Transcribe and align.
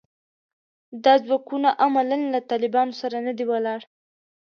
دا 1.03 1.13
ځواکونه 1.25 1.69
عملاً 1.83 2.17
له 2.33 2.39
طالبانو 2.51 2.93
سره 3.01 3.17
نه 3.27 3.33
دي 3.37 3.45
ولاړ 3.51 3.79